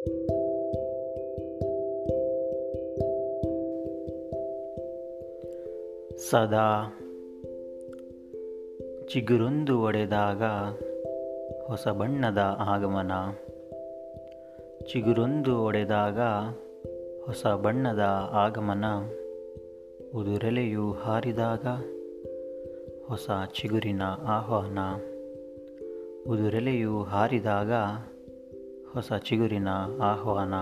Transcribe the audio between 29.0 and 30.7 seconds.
ಚಿಗುರಿನ ಆಹ್ವಾನ.